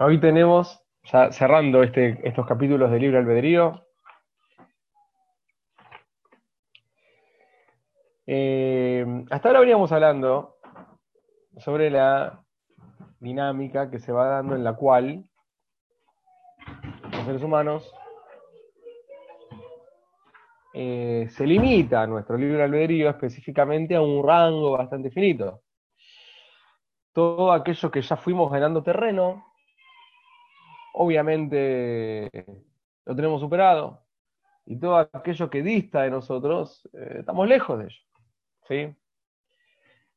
[0.00, 3.84] Hoy tenemos, ya cerrando este, estos capítulos de Libre Albedrío,
[8.24, 10.54] eh, hasta ahora veníamos hablando
[11.56, 12.44] sobre la
[13.18, 15.24] dinámica que se va dando en la cual
[17.10, 17.92] los seres humanos
[20.74, 25.62] eh, se limita nuestro libre albedrío específicamente a un rango bastante finito.
[27.12, 29.47] Todo aquello que ya fuimos ganando terreno,
[30.98, 32.28] obviamente
[33.06, 34.02] lo tenemos superado.
[34.66, 38.02] Y todo aquello que dista de nosotros, eh, estamos lejos de ello.
[38.68, 38.96] ¿sí?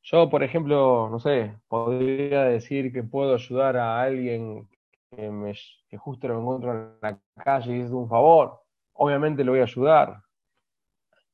[0.04, 4.68] Yo, por ejemplo, no sé, podría decir que puedo ayudar a alguien
[5.12, 5.54] que, me,
[5.88, 8.62] que justo lo encuentro en la calle y es un favor.
[8.94, 10.22] Obviamente lo voy a ayudar.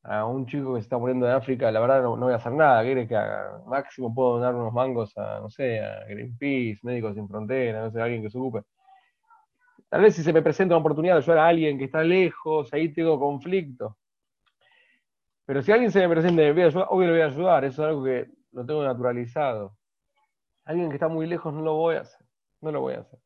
[0.04, 2.54] A un chico que se está muriendo de África, la verdad no, voy a hacer
[2.54, 2.84] nada.
[2.84, 3.62] ¿Quiere que haga?
[3.66, 8.02] Máximo puedo donar unos mangos a, no sé, a Greenpeace, Médicos Sin Fronteras, no sé,
[8.02, 8.64] a alguien que se ocupe.
[9.90, 12.73] Tal vez si se me presenta una oportunidad de ayudar a alguien que está lejos,
[12.73, 13.98] ahí tengo conflicto.
[15.45, 17.64] Pero si alguien se me presenta y me pide ayuda, obvio le voy a ayudar,
[17.64, 19.78] eso es algo que lo tengo naturalizado.
[20.66, 22.25] Alguien que está muy lejos no lo voy a hacer,
[22.59, 23.20] no lo voy a hacer.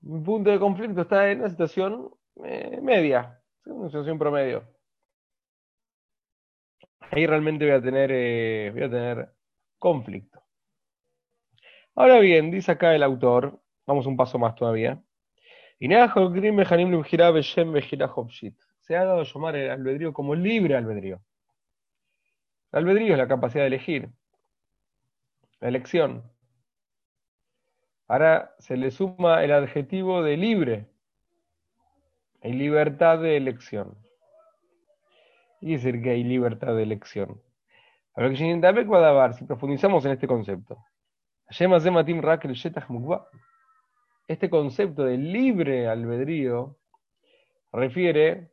[0.00, 2.10] Mi punto de conflicto está en una situación
[2.42, 4.64] eh, media, una situación promedio.
[7.00, 9.34] Ahí realmente voy a tener, eh, voy a tener
[9.78, 10.42] conflicto.
[11.94, 15.02] Ahora bien, dice acá el autor, Vamos un paso más todavía.
[18.80, 21.20] Se ha dado a llamar el albedrío como libre albedrío.
[22.72, 24.10] El albedrío es la capacidad de elegir,
[25.60, 26.22] la elección.
[28.08, 30.86] Ahora se le suma el adjetivo de libre.
[32.42, 33.96] Hay libertad de elección.
[35.60, 37.40] Y decir que hay libertad de elección.
[38.14, 40.78] Ahora que si profundizamos en este concepto,
[44.26, 46.78] este concepto de libre albedrío
[47.72, 48.50] refiere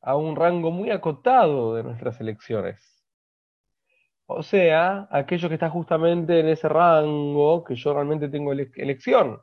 [0.00, 3.04] a un rango muy acotado de nuestras elecciones.
[4.26, 9.40] O sea, aquello que está justamente en ese rango que yo realmente tengo elección.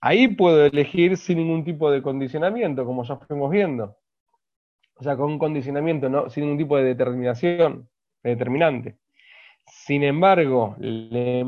[0.00, 3.96] Ahí puedo elegir sin ningún tipo de condicionamiento, como ya fuimos viendo.
[4.94, 6.28] O sea, con un condicionamiento, ¿no?
[6.30, 7.88] sin ningún tipo de determinación,
[8.22, 8.98] determinante.
[9.66, 11.44] Sin embargo, le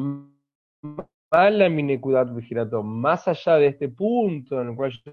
[1.33, 5.13] la minekudat vigirato, más allá de este punto en el cual yo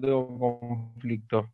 [0.00, 1.50] tengo conflicto,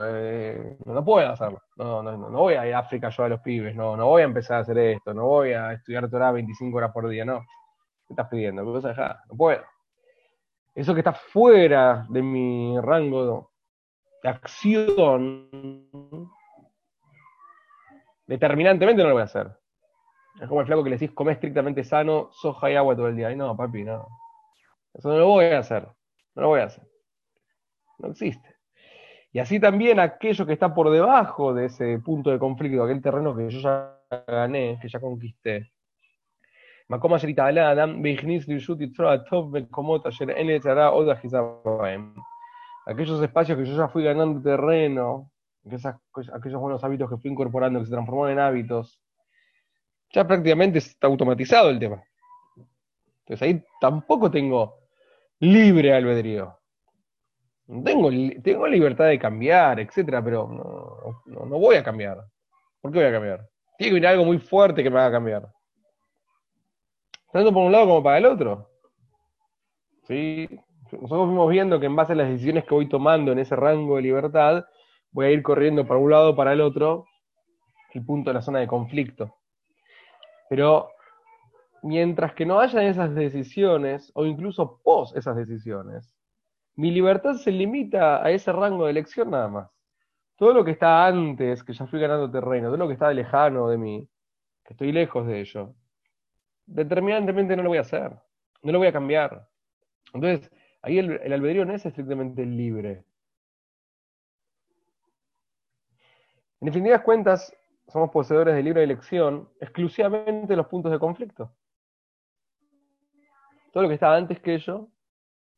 [0.00, 1.62] eh, no puedo hacerlo.
[1.76, 4.58] No, voy a ir a África yo a los pibes, no, no voy a empezar
[4.58, 7.40] a hacer esto, no voy a estudiar Torah 25 horas por día, no.
[8.06, 8.62] ¿Qué estás pidiendo?
[8.64, 8.98] ¿Qué vas
[9.30, 9.62] No puedo.
[10.74, 13.50] Eso que está fuera de mi rango
[14.22, 15.48] de acción,
[18.26, 19.63] determinantemente no lo voy a hacer.
[20.40, 23.16] Es como el flaco que le decís, come estrictamente sano, soja y agua todo el
[23.16, 23.30] día.
[23.30, 24.08] Y no, papi, no.
[24.92, 25.86] Eso no lo voy a hacer.
[26.34, 26.84] No lo voy a hacer.
[27.98, 28.54] No existe.
[29.32, 33.34] Y así también aquello que está por debajo de ese punto de conflicto, aquel terreno
[33.34, 35.72] que yo ya gané, que ya conquisté.
[42.86, 45.30] Aquellos espacios que yo ya fui ganando terreno,
[46.32, 49.00] aquellos buenos hábitos que fui incorporando, que se transformaron en hábitos,
[50.14, 52.02] ya prácticamente está automatizado el tema.
[53.20, 54.78] Entonces ahí tampoco tengo
[55.40, 56.56] libre albedrío.
[57.66, 58.10] Tengo,
[58.42, 60.46] tengo libertad de cambiar, etcétera, pero
[61.26, 62.24] no, voy a cambiar.
[62.80, 63.48] ¿Por qué voy a cambiar?
[63.76, 65.48] Tiene que venir algo muy fuerte que me haga cambiar.
[67.32, 68.70] Tanto por un lado como para el otro.
[70.06, 70.48] ¿Sí?
[70.92, 73.96] Nosotros fuimos viendo que en base a las decisiones que voy tomando en ese rango
[73.96, 74.64] de libertad,
[75.10, 77.06] voy a ir corriendo para un lado para el otro,
[77.94, 79.34] el punto de la zona de conflicto.
[80.54, 80.92] Pero
[81.82, 86.14] mientras que no haya esas decisiones, o incluso pos esas decisiones,
[86.76, 89.68] mi libertad se limita a ese rango de elección nada más.
[90.36, 93.68] Todo lo que está antes, que ya fui ganando terreno, todo lo que está lejano
[93.68, 94.08] de mí,
[94.64, 95.74] que estoy lejos de ello,
[96.66, 98.12] determinantemente no lo voy a hacer,
[98.62, 99.48] no lo voy a cambiar.
[100.12, 100.52] Entonces,
[100.82, 103.02] ahí el, albedrío no es estrictamente libre.
[106.60, 107.52] En definitivas cuentas,
[107.88, 111.54] somos poseedores de libre elección exclusivamente los puntos de conflicto.
[113.72, 114.88] Todo lo que está antes que ello,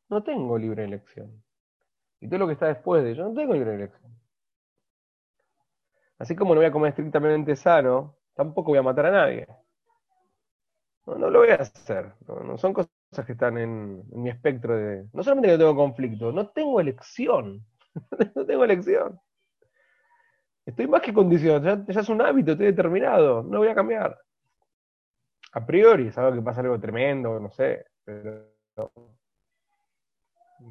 [0.09, 1.43] no tengo libre elección.
[2.19, 4.11] Y todo lo que está después de ello, no tengo libre elección.
[6.17, 9.47] Así como no voy a comer estrictamente sano, tampoco voy a matar a nadie.
[11.05, 12.13] No, no lo voy a hacer.
[12.27, 12.89] No, son cosas
[13.25, 15.07] que están en, en, mi espectro de...
[15.13, 17.63] No solamente que no tengo conflicto, no tengo elección.
[18.35, 19.19] no tengo elección.
[20.67, 24.19] Estoy más que condicionado, ya, es un hábito, estoy determinado, no voy a cambiar.
[25.53, 28.51] a priori, es algo que pasa algo tremendo, no sé, pero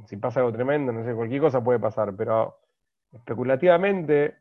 [0.06, 2.58] si pasa algo tremendo, no sé, cualquier cosa puede pasar, pero
[3.10, 4.36] especulativamente,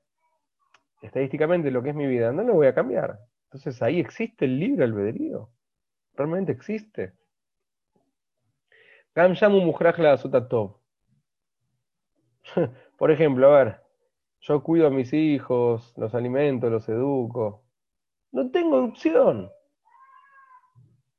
[1.02, 3.18] estadísticamente, lo que es mi vida, no lo voy a cambiar.
[3.46, 5.50] Entonces ahí existe el libre albedrío.
[6.16, 7.14] Realmente existe.
[12.98, 13.85] Por ejemplo, a ver,
[14.48, 17.64] yo cuido a mis hijos, los alimento, los educo.
[18.32, 19.52] No tengo opción.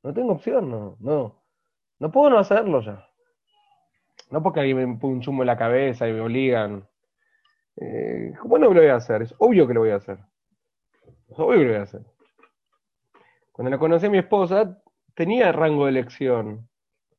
[0.04, 0.96] No tengo opción, no.
[1.00, 1.42] No,
[1.98, 3.04] no puedo no hacerlo ya.
[4.30, 6.88] No porque alguien me pone un chumbo en la cabeza y me obligan.
[7.76, 9.22] Eh, ¿Cómo no lo voy a hacer?
[9.22, 10.18] Es obvio que lo voy a hacer.
[11.28, 12.02] Es obvio que lo voy a hacer.
[13.50, 14.80] Cuando la conocí a mi esposa,
[15.14, 16.68] tenía rango de elección.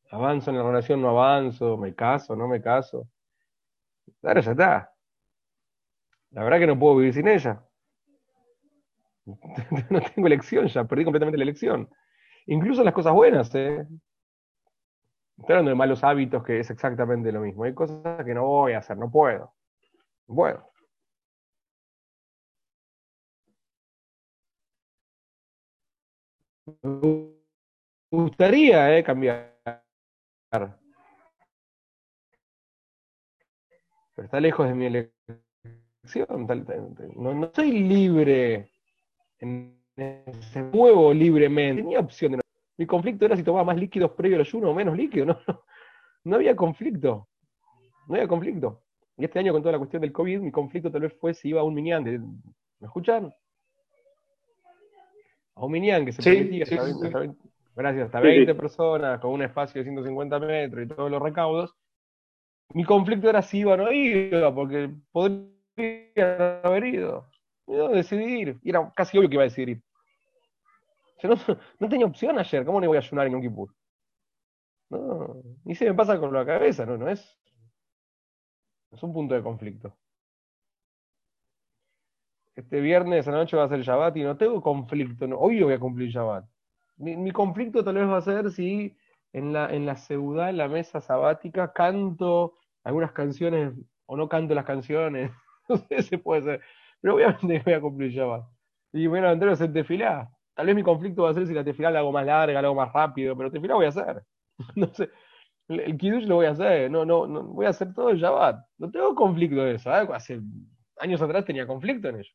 [0.10, 3.10] Avanzo en la relación, no avanzo, me caso, no me caso.
[4.24, 4.97] Ahora ya está.
[6.32, 7.64] La verdad que no puedo vivir sin ella.
[9.90, 11.90] no tengo elección ya, perdí completamente la elección.
[12.46, 13.86] Incluso las cosas buenas, ¿eh?
[15.38, 17.64] Estoy hablando de malos hábitos, que es exactamente lo mismo.
[17.64, 19.54] Hay cosas que no voy a hacer, no puedo.
[20.28, 20.72] No puedo.
[26.84, 27.34] Me
[28.12, 29.56] gustaría eh, cambiar.
[30.50, 30.74] Pero
[34.18, 35.17] está lejos de mi elección.
[37.16, 38.72] No, no soy libre.
[39.40, 39.78] En,
[40.54, 41.82] se muevo libremente.
[41.82, 42.44] Tenía opción de no
[42.78, 45.28] mi conflicto era si tomaba más líquidos previo al ayuno o menos líquidos.
[45.28, 45.64] No, no,
[46.24, 47.28] no había conflicto.
[48.08, 48.84] No había conflicto.
[49.18, 51.50] Y este año con toda la cuestión del COVID, mi conflicto tal vez fue si
[51.50, 52.04] iba a un minián.
[52.04, 53.34] ¿Me escuchan?
[55.56, 56.66] A un minián que se permitía
[57.76, 61.76] gracias, hasta 20 personas con un espacio de 150 metros y todos los recaudos.
[62.74, 65.57] Mi conflicto era si iba o no iba, porque podría
[66.64, 67.26] haber ido.
[67.68, 68.60] Y no, decidí ir.
[68.64, 69.84] Y era casi obvio que iba a decidir ir.
[71.20, 71.36] Yo no,
[71.90, 73.74] tenía opción ayer, ¿cómo le voy a ayunar en un Kippur?
[74.90, 77.38] No, ni se me pasa con la cabeza, no, no es.
[78.92, 79.98] Es un punto de conflicto.
[82.56, 85.66] Este viernes a la noche va a ser Shabbat y no tengo conflicto, no, obvio
[85.66, 86.46] voy a cumplir Shabbat.
[86.98, 88.98] Mi, conflicto tal vez va a ser si
[89.34, 93.74] en la, en la en la mesa sabática, canto algunas canciones
[94.08, 95.32] o no canto las canciones.
[95.70, 96.62] No sé si puede ser.
[97.02, 98.46] Pero obviamente voy a cumplir Shabbat.
[98.94, 100.30] Y bueno, Andrés, se tefilá.
[100.54, 102.68] Tal vez mi conflicto va a ser si la tefilá la hago más larga, la
[102.68, 104.24] hago más rápido, pero tefilá voy a hacer.
[104.76, 105.10] no sé.
[105.68, 108.66] El kiddush lo voy a hacer, no, no, no, voy a hacer todo el Shabbat.
[108.78, 109.92] No tengo conflicto de eso.
[109.92, 110.08] ¿eh?
[110.14, 110.40] Hace
[111.00, 112.32] años atrás tenía conflicto en ello.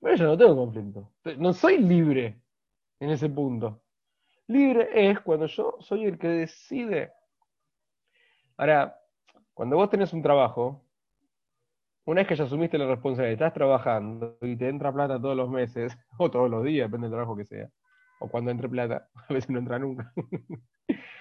[0.00, 1.12] Pero yo no tengo conflicto.
[1.38, 2.42] No soy libre
[3.00, 3.82] en ese punto.
[4.48, 7.12] Libre es cuando yo soy el que decide.
[8.56, 8.98] Ahora,
[9.54, 10.84] cuando vos tenés un trabajo,
[12.04, 15.50] una vez que ya asumiste la responsabilidad, estás trabajando y te entra plata todos los
[15.50, 17.68] meses, o todos los días, depende del trabajo que sea,
[18.20, 20.12] o cuando entre plata, a veces no entra nunca.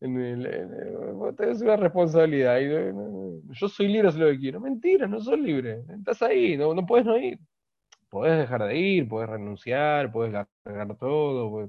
[0.00, 2.58] tienes una responsabilidad.
[2.58, 4.58] yo soy libre, es lo que quiero.
[4.58, 5.84] Mentira, no soy libre.
[5.90, 7.38] Estás ahí, no, no puedes no ir.
[8.08, 11.68] Puedes dejar de ir, puedes renunciar, puedes largar todo.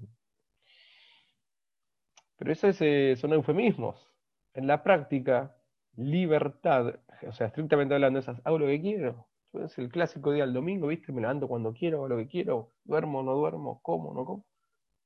[2.37, 4.09] Pero eso eh, son eufemismos.
[4.53, 5.55] En la práctica,
[5.95, 9.27] libertad, o sea, estrictamente hablando, es hago lo que quiero.
[9.53, 11.11] Es el clásico día del domingo, ¿viste?
[11.11, 14.45] Me levanto cuando quiero, hago lo que quiero, duermo, no duermo, como, no como.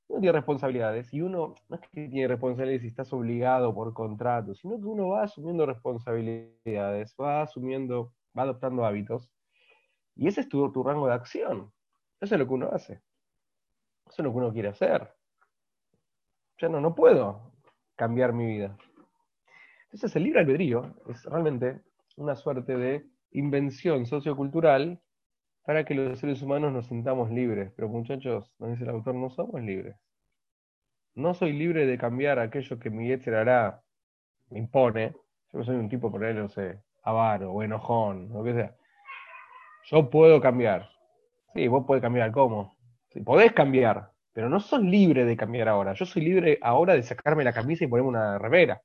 [0.08, 4.54] Uno tiene responsabilidades y uno no es que tiene responsabilidades y estás obligado por contrato,
[4.54, 9.28] sino que uno va asumiendo responsabilidades, va asumiendo, va adoptando hábitos
[10.14, 11.72] y ese es tu, tu rango de acción.
[12.20, 13.02] Eso es lo que uno hace.
[14.06, 15.12] Eso es lo que uno quiere hacer.
[16.58, 17.52] Ya no, no puedo
[17.96, 18.76] cambiar mi vida.
[19.96, 21.80] Entonces el libre albedrío es realmente
[22.16, 25.00] una suerte de invención sociocultural
[25.64, 27.72] para que los seres humanos nos sintamos libres.
[27.74, 29.96] Pero muchachos, nos dice el autor, no somos libres.
[31.14, 33.80] No soy libre de cambiar aquello que mi hará,
[34.50, 35.14] me impone.
[35.54, 38.76] Yo soy un tipo, por él, no sé, avaro o enojón, lo que sea.
[39.84, 40.90] Yo puedo cambiar.
[41.54, 42.76] Sí, vos podés cambiar cómo.
[43.08, 45.94] Sí, podés cambiar, pero no sos libre de cambiar ahora.
[45.94, 48.82] Yo soy libre ahora de sacarme la camisa y ponerme una remera.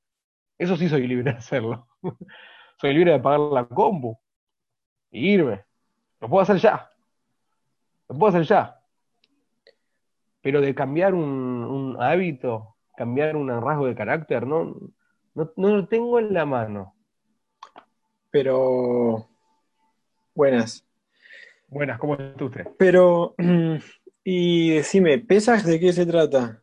[0.58, 1.88] Eso sí soy libre de hacerlo.
[2.80, 4.20] soy libre de pagar la combo
[5.10, 5.64] y irme.
[6.20, 6.90] Lo puedo hacer ya.
[8.08, 8.80] Lo puedo hacer ya.
[10.40, 14.74] Pero de cambiar un, hábito, cambiar un rasgo de carácter, no,
[15.34, 16.94] no, lo tengo en la mano.
[18.30, 19.28] Pero.
[20.34, 20.84] Buenas.
[21.68, 22.68] Buenas, ¿cómo está usted?
[22.78, 23.34] Pero.
[24.24, 26.62] Y decime, ¿pesas de qué se trata?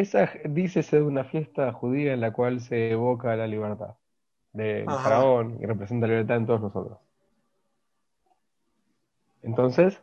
[0.00, 3.96] Esa dice de una fiesta judía en la cual se evoca la libertad
[4.50, 6.98] del faraón y representa la libertad en todos nosotros.
[9.42, 10.00] Entonces,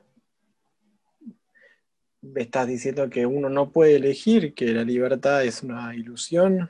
[2.22, 6.58] me estás diciendo que uno no puede elegir, que la libertad es una ilusión.
[6.58, 6.70] ¿No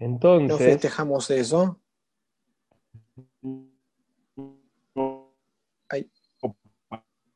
[0.00, 1.78] Entonces, festejamos eso?
[5.88, 6.10] Ay,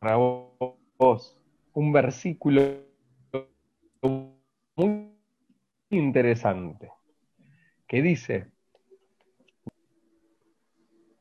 [0.00, 1.38] para vos,
[1.74, 2.85] un versículo
[4.76, 5.10] muy
[5.90, 6.92] interesante
[7.86, 8.46] que dice,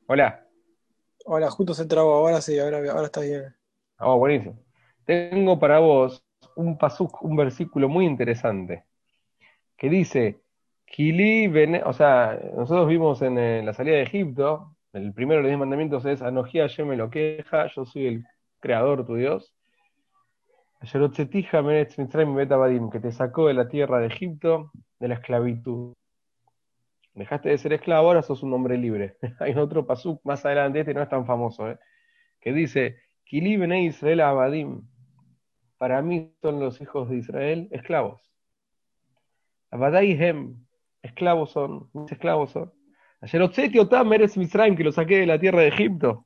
[0.08, 0.46] hola,
[1.26, 3.56] hola, justo se trabó, ahora sí, ahora, ahora está bien.
[4.00, 4.60] oh, buenísimo.
[5.06, 6.24] Tengo para vos
[6.56, 8.86] un pasuk, un versículo muy interesante
[9.78, 10.42] que dice,
[10.86, 15.44] Kili bene- o sea, nosotros vimos en eh, la salida de Egipto, el primero de
[15.44, 18.26] los diez mandamientos es Anoji Hashem me lo queja, yo soy el
[18.60, 19.55] creador, tu Dios.
[22.92, 25.94] Que te sacó de la tierra de Egipto, de la esclavitud.
[27.14, 29.18] Dejaste de ser esclavo, ahora sos un hombre libre.
[29.40, 31.80] Hay otro pasuk más adelante, este no es tan famoso, ¿eh?
[32.42, 34.82] que dice, Kili bene Israel abadim,
[35.78, 38.32] para mí son los hijos de Israel esclavos.
[39.72, 40.56] Abadai hem,
[41.02, 42.72] esclavos son, mis esclavos son.
[43.22, 46.26] Yerotzeti otam meretz Mitzrayim, que lo saqué de la tierra de Egipto.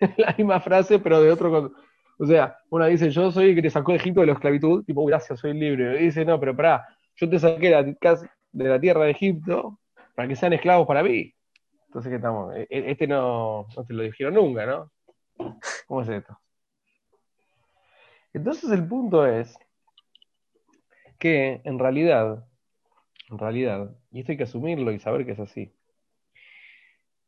[0.16, 1.50] la misma frase, pero de otro.
[1.50, 1.74] con-
[2.18, 4.84] O sea, una dice, yo soy el que te sacó de Egipto de la esclavitud,
[4.84, 5.98] tipo, gracias, soy libre.
[5.98, 9.78] Dice, no, pero pará, yo te saqué de la tierra de Egipto
[10.14, 11.32] para que sean esclavos para mí.
[11.86, 12.54] Entonces, ¿qué estamos?
[12.56, 14.90] E- e- Este no, no te lo dijeron nunca, ¿no?
[15.86, 16.38] ¿Cómo es esto?
[18.32, 19.58] Entonces, el punto es
[21.18, 22.44] que, en realidad,
[23.30, 25.72] en realidad, y esto hay que asumirlo y saber que es así,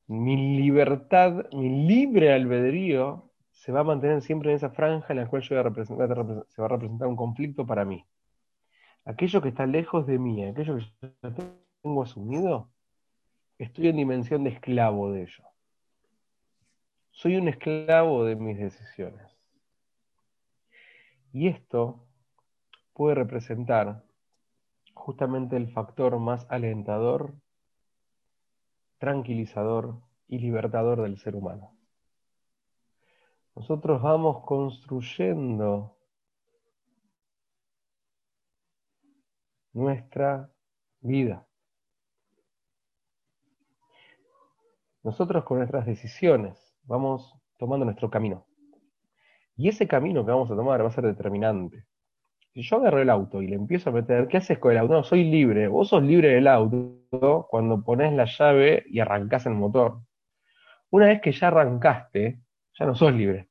[0.06, 3.27] mi libertad, mi libre albedrío
[3.58, 6.68] se va a mantener siempre en esa franja en la cual yo se va a
[6.68, 8.06] representar un conflicto para mí.
[9.04, 10.86] Aquello que está lejos de mí, aquello que
[11.22, 11.34] yo
[11.82, 12.70] tengo asumido,
[13.58, 15.44] estoy en dimensión de esclavo de ello.
[17.10, 19.36] Soy un esclavo de mis decisiones.
[21.32, 22.06] Y esto
[22.92, 24.04] puede representar
[24.94, 27.34] justamente el factor más alentador
[28.98, 31.77] tranquilizador y libertador del ser humano.
[33.58, 35.96] Nosotros vamos construyendo
[39.72, 40.48] nuestra
[41.00, 41.44] vida.
[45.02, 48.46] Nosotros con nuestras decisiones vamos tomando nuestro camino.
[49.56, 51.84] Y ese camino que vamos a tomar va a ser determinante.
[52.54, 54.92] Si yo agarro el auto y le empiezo a meter, ¿qué haces con el auto?
[54.92, 55.66] No, soy libre.
[55.66, 60.02] Vos sos libre del auto cuando pones la llave y arrancás el motor.
[60.90, 62.40] Una vez que ya arrancaste,
[62.78, 63.48] ya no sos libre.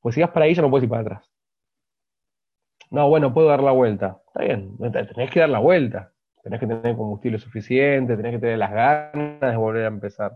[0.00, 1.30] Pues si vas para ahí ya no puedes ir para atrás.
[2.90, 4.20] No, bueno, puedo dar la vuelta.
[4.26, 6.12] Está bien, tenés que dar la vuelta.
[6.42, 10.32] Tenés que tener combustible suficiente, tenés que tener las ganas de volver a empezar.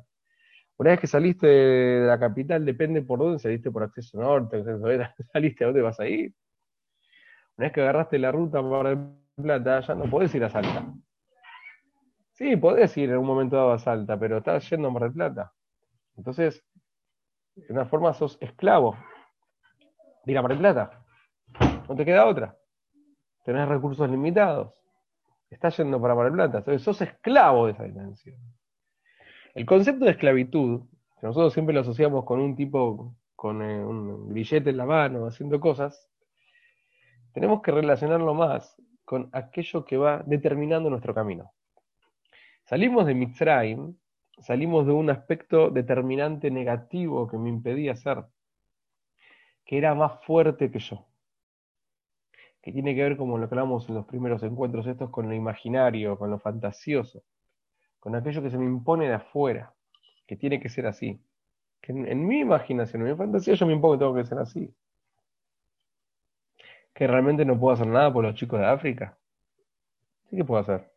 [0.77, 4.87] Una vez que saliste de la capital, depende por dónde, saliste por acceso norte, acceso
[5.33, 6.35] saliste a dónde vas a ir.
[7.57, 8.99] Una vez que agarraste la ruta para el
[9.37, 10.87] Plata, ya no podés ir a Salta.
[12.33, 15.13] Sí, podés ir en un momento dado a Salta, pero estás yendo a Mar del
[15.13, 15.53] Plata.
[16.17, 16.65] Entonces,
[17.55, 18.97] de una forma sos esclavo
[20.25, 21.05] de ir a Mar Plata.
[21.89, 22.57] No te queda otra.
[23.45, 24.75] Tenés recursos limitados.
[25.51, 26.59] Estás yendo para Mar del Plata.
[26.59, 28.37] Entonces, sos esclavo de esa dimensión.
[29.55, 30.83] El concepto de esclavitud,
[31.21, 35.27] que nosotros siempre lo asociamos con un tipo con eh, un grillete en la mano,
[35.27, 36.09] haciendo cosas,
[37.35, 41.53] tenemos que relacionarlo más con aquello que va determinando nuestro camino.
[42.65, 43.95] Salimos de Mitzrayim,
[44.41, 48.25] salimos de un aspecto determinante negativo que me impedía ser,
[49.65, 51.07] que era más fuerte que yo,
[52.63, 55.35] que tiene que ver como lo que hablamos en los primeros encuentros estos con lo
[55.35, 57.23] imaginario, con lo fantasioso,
[58.01, 59.75] con aquello que se me impone de afuera,
[60.27, 61.21] que tiene que ser así.
[61.81, 64.39] Que en, en mi imaginación, en mi fantasía, yo me impongo que tengo que ser
[64.39, 64.75] así
[66.95, 69.19] que realmente no puedo hacer nada por los chicos de África.
[70.31, 70.91] Sí que puedo hacer.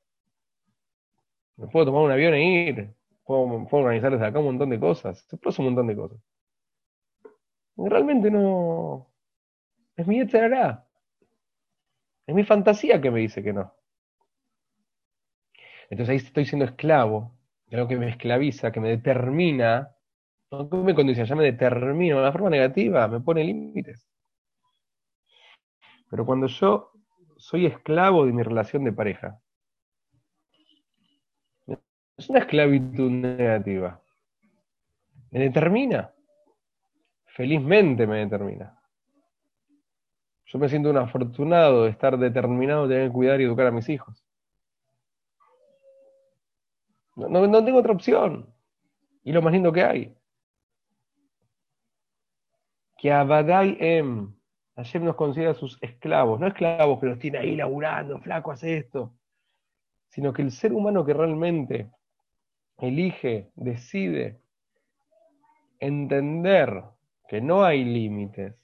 [1.57, 2.96] Me puedo tomar un avión e ir.
[3.27, 5.19] Puedo, organizar desde acá un montón de cosas.
[5.27, 6.17] Se hacer un montón de cosas.
[7.75, 9.11] Realmente no.
[9.97, 10.87] Es mi hará.
[12.25, 13.73] Es mi fantasía que me dice que no.
[15.89, 17.37] Entonces ahí estoy siendo esclavo
[17.75, 19.93] algo que me esclaviza, que me determina.
[20.49, 24.07] No que me condiciona, ya me determina de una forma negativa, me pone límites.
[26.09, 26.93] Pero cuando yo
[27.35, 29.41] soy esclavo de mi relación de pareja,
[32.17, 34.01] es una esclavitud negativa.
[35.31, 36.11] Me determina.
[37.25, 38.79] Felizmente me determina.
[40.45, 43.71] Yo me siento un afortunado de estar determinado de tener que cuidar y educar a
[43.71, 44.25] mis hijos.
[47.15, 48.51] No, no, tengo otra opción.
[49.23, 50.17] Y lo más lindo que hay.
[52.97, 54.33] Que abadai em
[54.75, 59.15] Hashem nos considera sus esclavos, no esclavos que nos tiene ahí laburando, flaco, hace esto,
[60.09, 61.89] sino que el ser humano que realmente
[62.79, 64.39] elige, decide
[65.79, 66.83] entender
[67.27, 68.55] que no hay límites,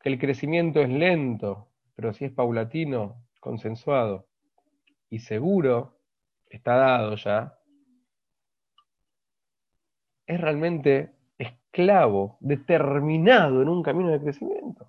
[0.00, 4.26] que el crecimiento es lento, pero si es paulatino, consensuado
[5.10, 5.98] y seguro,
[6.48, 7.58] está dado ya,
[10.26, 14.86] es realmente esclavo, determinado en un camino de crecimiento,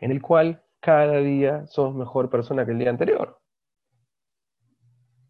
[0.00, 3.40] en el cual cada día sos mejor persona que el día anterior,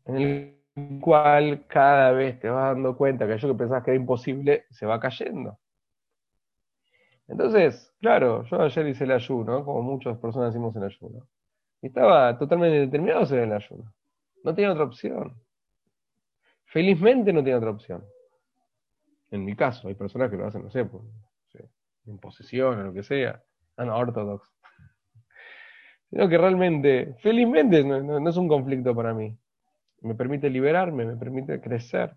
[0.05, 3.99] en el cual cada vez te vas dando cuenta que aquello que pensabas que era
[3.99, 5.59] imposible se va cayendo.
[7.27, 11.27] Entonces, claro, yo ayer hice el ayuno, como muchas personas hicimos el ayuno,
[11.81, 13.95] y estaba totalmente determinado a hacer el ayuno.
[14.45, 15.41] No tenía otra opción.
[16.67, 18.05] Felizmente no tiene otra opción.
[19.31, 21.01] En mi caso, hay personas que lo hacen, no sé, por
[22.05, 23.43] imposición o lo que sea,
[23.79, 24.56] no, ortodox.
[26.11, 29.37] Sino que realmente, felizmente, no, es un conflicto para mí.
[30.03, 32.17] Me permite liberarme, me permite crecer.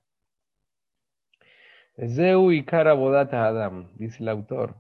[1.98, 4.76] Zeu y bodata Adam, dice el autor.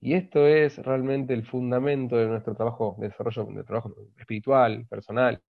[0.00, 5.42] Y esto es realmente el fundamento de nuestro trabajo, de desarrollo, de trabajo espiritual, personal,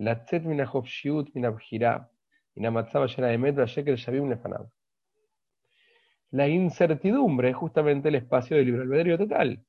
[0.00, 0.08] la
[6.48, 9.62] incertidumbre es justamente el espacio de libre albedrío total.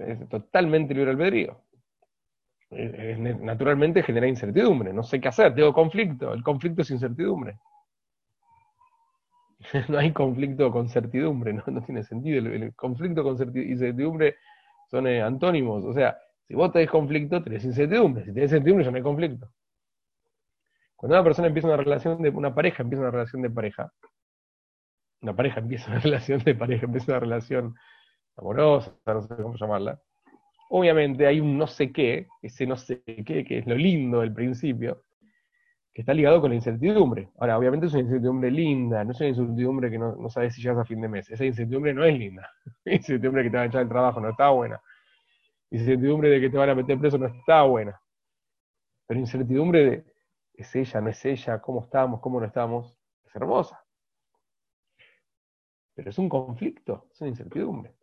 [0.00, 1.62] Es totalmente libre albedrío.
[2.70, 4.92] Naturalmente genera incertidumbre.
[4.92, 6.32] No sé qué hacer, tengo conflicto.
[6.32, 7.58] El conflicto es incertidumbre.
[9.88, 12.38] no hay conflicto con certidumbre, no, tiene sentido.
[12.38, 14.36] El, conflicto con incertidumbre
[14.90, 15.84] son eh, antónimos.
[15.84, 16.16] O sea,
[16.46, 18.24] si vos tenés conflicto, tenés incertidumbre.
[18.24, 19.50] Si tenés incertidumbre, ya no hay conflicto.
[20.96, 23.92] Cuando una persona empieza una relación de una pareja, empieza una relación de pareja.
[25.22, 27.74] Una pareja empieza una relación de pareja, empieza una relación
[28.40, 30.00] amorosa, no sé cómo llamarla.
[30.70, 34.32] Obviamente hay un no sé qué, ese no sé qué, que es lo lindo del
[34.32, 35.04] principio,
[35.92, 37.28] que está ligado con la incertidumbre.
[37.38, 40.78] Ahora, obviamente es una incertidumbre linda, no es una incertidumbre que no, sabes si llegas
[40.78, 41.30] a fin de mes.
[41.30, 42.48] Esa incertidumbre no es linda.
[42.84, 44.80] Incertidumbre que te va a echar el trabajo no está buena
[45.70, 48.00] incertidumbre de que te van a meter preso no está buena.
[49.06, 50.14] Pero incertidumbre de
[50.54, 53.82] es ella, no es ella, cómo estamos, cómo no estamos, es hermosa.
[55.94, 57.94] Pero es un conflicto, es una incertidumbre.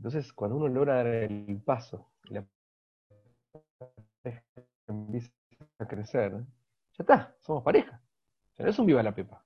[0.00, 2.42] Entonces, cuando uno logra dar el paso, la
[4.88, 5.30] empieza
[5.78, 8.00] a crecer, ya está, somos pareja.
[8.56, 9.44] Ya no es un viva la pepa.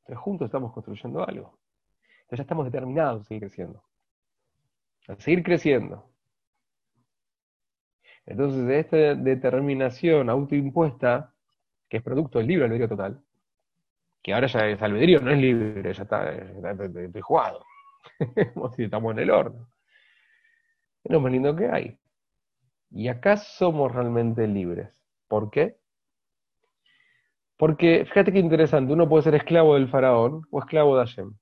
[0.00, 1.58] Entonces, juntos estamos construyendo algo.
[2.02, 3.82] Entonces, ya estamos determinados a seguir creciendo
[5.08, 6.04] a seguir creciendo.
[8.26, 11.32] Entonces, esta determinación autoimpuesta,
[11.88, 13.20] que es producto del libre albedrío total,
[14.22, 17.64] que ahora ya es albedrío, no es libre, ya está, está, jugado.
[18.78, 19.66] estamos en el horno.
[21.08, 21.96] Es lo más lindo que hay.
[22.90, 24.90] Y acá somos realmente libres.
[25.26, 25.78] ¿Por qué?
[27.56, 31.34] Porque, fíjate qué interesante, uno puede ser esclavo del faraón o esclavo de Hashem.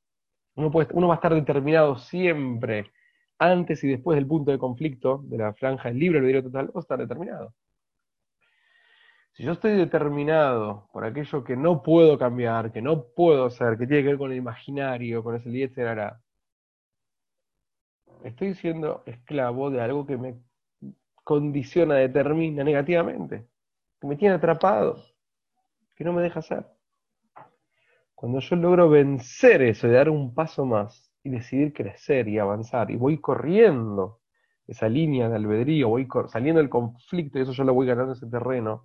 [0.55, 2.93] Uno, puede, uno va a estar determinado siempre
[3.41, 6.79] antes y después del punto de conflicto de la franja del libre albedrío total, o
[6.79, 7.53] estar determinado.
[9.33, 13.89] Si yo estoy determinado por aquello que no puedo cambiar, que no puedo hacer, que
[13.89, 16.21] tiene que ver con el imaginario, con ese etcétera,
[18.29, 20.37] estoy siendo esclavo de algo que me
[21.25, 23.47] condiciona, determina negativamente,
[24.01, 25.03] que me tiene atrapado,
[25.95, 26.67] que no me deja hacer.
[28.15, 32.91] Cuando yo logro vencer eso y dar un paso más, y decidir crecer y avanzar.
[32.91, 34.21] Y voy corriendo
[34.67, 38.29] esa línea de albedrío, voy saliendo del conflicto y eso yo lo voy ganando ese
[38.29, 38.85] terreno.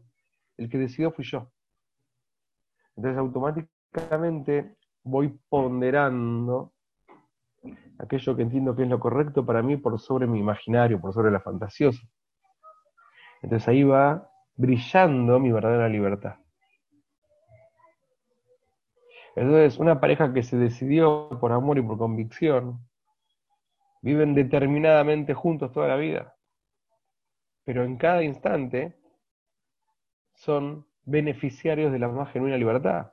[0.57, 1.51] El que decidió fui yo.
[2.95, 6.70] Entonces automáticamente voy ponderando
[8.01, 11.31] aquello que entiendo que es lo correcto para mí por sobre mi imaginario, por sobre
[11.31, 12.01] la fantasiosa.
[13.41, 16.35] Entonces ahí va brillando mi verdadera libertad.
[19.35, 22.79] Entonces, una pareja que se decidió por amor y por convicción,
[24.01, 26.35] viven determinadamente juntos toda la vida,
[27.63, 28.99] pero en cada instante
[30.33, 33.11] son beneficiarios de la más genuina libertad.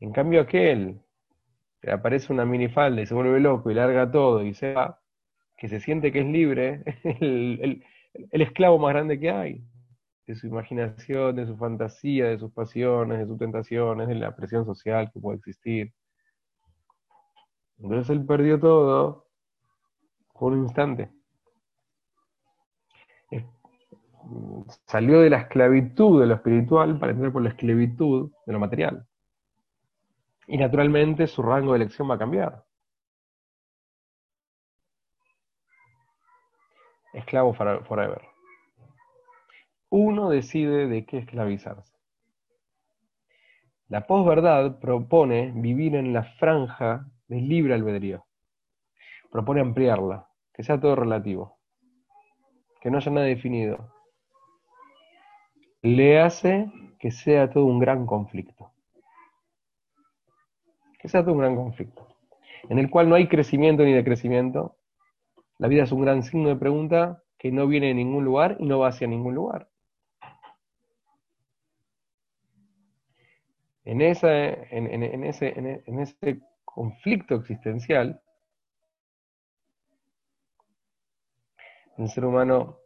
[0.00, 1.00] En cambio aquel
[1.80, 5.00] que aparece una minifalda y se vuelve loco y larga todo y se va,
[5.56, 9.62] que se siente que es libre, es el esclavo más grande que hay
[10.30, 14.64] de su imaginación, de su fantasía, de sus pasiones, de sus tentaciones, de la presión
[14.64, 15.92] social que puede existir.
[17.78, 19.26] Entonces él perdió todo
[20.32, 21.10] por un instante.
[24.86, 29.04] salió de la esclavitud de lo espiritual para entrar por la esclavitud de lo material.
[30.50, 32.64] Y naturalmente su rango de elección va a cambiar.
[37.12, 38.22] Esclavo forever.
[39.90, 41.96] Uno decide de qué esclavizarse.
[43.86, 48.26] La posverdad propone vivir en la franja del libre albedrío.
[49.30, 51.60] Propone ampliarla, que sea todo relativo,
[52.80, 53.94] que no haya nada definido.
[55.82, 58.69] Le hace que sea todo un gran conflicto.
[61.00, 62.06] Que sea todo un gran conflicto,
[62.68, 64.76] en el cual no hay crecimiento ni decrecimiento.
[65.58, 68.66] La vida es un gran signo de pregunta que no viene de ningún lugar y
[68.66, 69.68] no va hacia ningún lugar.
[73.84, 78.20] en, en, ese, en ese conflicto existencial,
[81.98, 82.78] el ser humano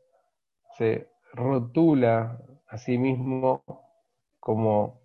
[0.76, 3.62] se rotula a sí mismo
[4.40, 5.00] como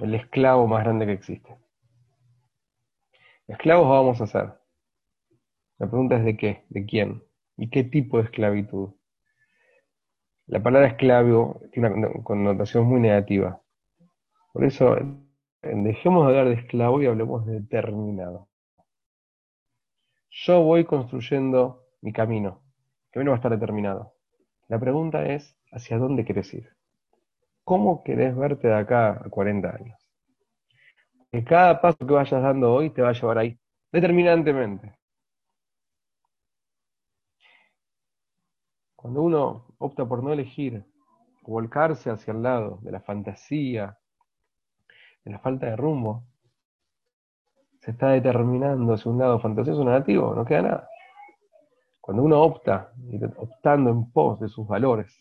[0.00, 1.63] el esclavo más grande que existe.
[3.46, 4.54] Esclavos vamos a ser.
[5.78, 7.22] La pregunta es de qué, de quién
[7.58, 8.94] y qué tipo de esclavitud.
[10.46, 13.60] La palabra esclavo tiene una connotación muy negativa.
[14.52, 14.96] Por eso,
[15.62, 18.48] dejemos de hablar de esclavo y hablemos de determinado.
[20.30, 22.62] Yo voy construyendo mi camino.
[23.08, 24.14] El camino va a estar determinado.
[24.68, 26.70] La pregunta es, ¿hacia dónde quieres ir?
[27.62, 30.03] ¿Cómo querés verte de acá a 40 años?
[31.34, 33.58] Que cada paso que vayas dando hoy te va a llevar ahí,
[33.90, 34.96] determinantemente.
[38.94, 40.84] Cuando uno opta por no elegir,
[41.42, 43.98] volcarse hacia el lado de la fantasía,
[45.24, 46.22] de la falta de rumbo,
[47.80, 50.88] se está determinando hacia un lado fantasioso o negativo, no queda nada.
[52.00, 52.92] Cuando uno opta,
[53.38, 55.12] optando en pos de sus valores,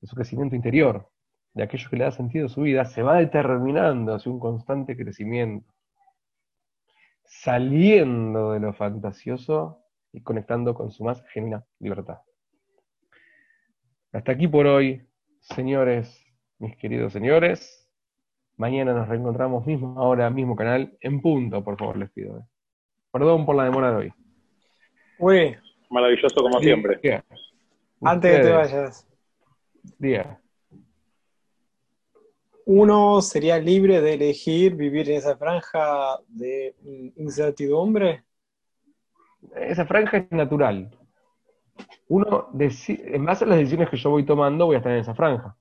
[0.00, 1.09] de su crecimiento interior,
[1.54, 4.96] de aquello que le da sentido a su vida, se va determinando hacia un constante
[4.96, 5.72] crecimiento,
[7.24, 12.18] saliendo de lo fantasioso y conectando con su más genuina libertad.
[14.12, 15.06] Hasta aquí por hoy,
[15.40, 16.24] señores,
[16.58, 17.88] mis queridos señores.
[18.56, 22.38] Mañana nos reencontramos mismo ahora, mismo canal, en punto, por favor, les pido.
[22.38, 22.42] Eh.
[23.12, 24.12] Perdón por la demora de hoy.
[25.18, 25.56] Uy.
[25.88, 27.00] Maravilloso como siempre.
[28.02, 29.06] Antes que te vayas.
[29.98, 30.40] Diga.
[32.72, 36.76] ¿Uno sería libre de elegir vivir en esa franja de
[37.16, 38.22] incertidumbre?
[39.56, 40.88] Esa franja es natural.
[42.06, 45.16] Uno, en base a las decisiones que yo voy tomando, voy a estar en esa
[45.16, 45.56] franja.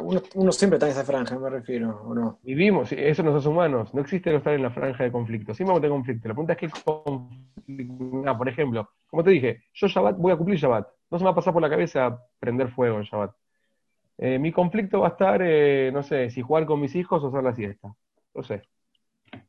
[0.00, 2.40] uno, siempre está en esa franja, me refiero, ¿o no?
[2.42, 3.94] Vivimos, eso nos hace humanos.
[3.94, 5.54] No existe no estar en la franja de conflicto.
[5.54, 6.26] Siempre vamos a tener conflicto.
[6.26, 8.28] La pregunta es qué conflicto.
[8.28, 10.88] Ah, por ejemplo, como te dije, yo Shabbat voy a cumplir Shabbat.
[11.14, 13.36] No se me va a pasar por la cabeza prender fuego en Shabbat.
[14.18, 17.28] Eh, mi conflicto va a estar, eh, no sé, si jugar con mis hijos o
[17.28, 17.94] hacer la siesta.
[18.34, 18.62] No sé.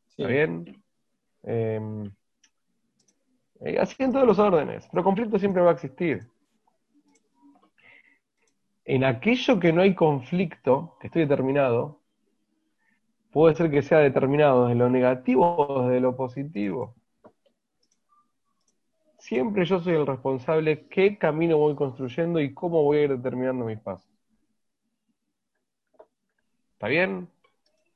[0.09, 0.83] ¿Está bien?
[1.41, 2.11] Em,
[3.61, 4.87] eh, así en todos los órdenes.
[4.91, 6.27] Pero conflicto siempre va a existir
[8.85, 12.01] en aquello que no hay conflicto, que estoy determinado,
[13.31, 16.93] puede ser que sea determinado desde lo negativo o desde lo positivo.
[19.25, 23.65] Siempre yo soy el responsable qué camino voy construyendo y cómo voy a ir determinando
[23.65, 24.07] mis pasos.
[26.73, 27.27] ¿Está bien?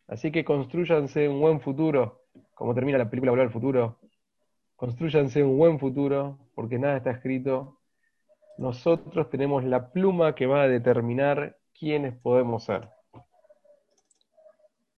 [0.08, 2.24] Así que construyanse un buen futuro,
[2.56, 4.00] como termina la película Volver al Futuro.
[4.76, 7.78] Construyanse un buen futuro, porque nada está escrito
[8.58, 12.90] nosotros tenemos la pluma que va a determinar quiénes podemos ser.